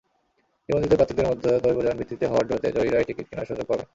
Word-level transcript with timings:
নিবন্ধিত 0.69 0.93
প্রার্থীদের 0.93 1.29
মধ্যে 1.31 1.49
দৈবচয়ন 1.63 1.97
ভিত্তিতে 1.99 2.25
হওয়া 2.27 2.43
ড্রতে 2.47 2.67
জয়ীরাই 2.75 3.05
টিকিট 3.07 3.25
কেনার 3.29 3.49
সুযোগ 3.49 3.65
পাবেন। 3.69 3.87